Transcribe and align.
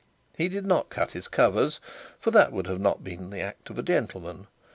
He 0.35 0.49
did 0.49 0.65
not 0.65 0.89
cut 0.89 1.11
his 1.11 1.27
covers, 1.27 1.79
for 2.19 2.31
that 2.31 2.51
would 2.51 2.65
not 2.81 2.97
have 2.97 3.03
been 3.03 3.29
the 3.29 3.41
act 3.41 3.69
of 3.69 3.77
a 3.77 3.83
gentleman. 3.83 4.47